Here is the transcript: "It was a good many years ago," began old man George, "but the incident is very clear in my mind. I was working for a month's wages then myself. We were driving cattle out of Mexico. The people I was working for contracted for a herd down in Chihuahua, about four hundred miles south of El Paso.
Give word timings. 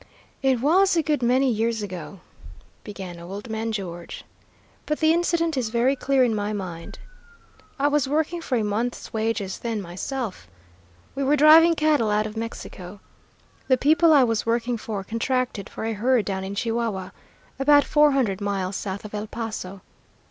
"It 0.41 0.61
was 0.61 0.97
a 0.97 1.03
good 1.03 1.21
many 1.21 1.47
years 1.47 1.83
ago," 1.83 2.21
began 2.83 3.19
old 3.19 3.51
man 3.51 3.71
George, 3.71 4.23
"but 4.87 4.99
the 4.99 5.13
incident 5.13 5.55
is 5.55 5.69
very 5.69 5.95
clear 5.95 6.23
in 6.23 6.33
my 6.33 6.53
mind. 6.53 6.97
I 7.77 7.87
was 7.87 8.09
working 8.09 8.41
for 8.41 8.55
a 8.57 8.63
month's 8.63 9.13
wages 9.13 9.59
then 9.59 9.79
myself. 9.79 10.47
We 11.13 11.23
were 11.23 11.35
driving 11.35 11.75
cattle 11.75 12.09
out 12.09 12.25
of 12.25 12.35
Mexico. 12.35 12.99
The 13.67 13.77
people 13.77 14.11
I 14.11 14.23
was 14.23 14.43
working 14.43 14.75
for 14.75 15.03
contracted 15.03 15.69
for 15.69 15.85
a 15.85 15.93
herd 15.93 16.25
down 16.25 16.43
in 16.43 16.55
Chihuahua, 16.55 17.11
about 17.59 17.83
four 17.85 18.13
hundred 18.13 18.41
miles 18.41 18.75
south 18.75 19.05
of 19.05 19.13
El 19.13 19.27
Paso. 19.27 19.81